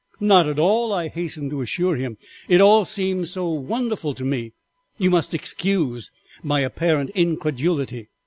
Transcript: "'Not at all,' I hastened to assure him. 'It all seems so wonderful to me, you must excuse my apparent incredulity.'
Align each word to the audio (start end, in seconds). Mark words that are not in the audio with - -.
"'Not 0.19 0.47
at 0.47 0.57
all,' 0.57 0.91
I 0.91 1.09
hastened 1.09 1.51
to 1.51 1.61
assure 1.61 1.95
him. 1.95 2.17
'It 2.49 2.59
all 2.59 2.85
seems 2.85 3.29
so 3.29 3.49
wonderful 3.51 4.15
to 4.15 4.25
me, 4.25 4.53
you 4.97 5.11
must 5.11 5.35
excuse 5.35 6.09
my 6.41 6.61
apparent 6.61 7.11
incredulity.' 7.11 8.07